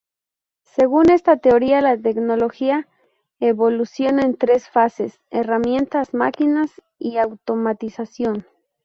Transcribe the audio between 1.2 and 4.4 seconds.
teoría la tecnología evoluciona en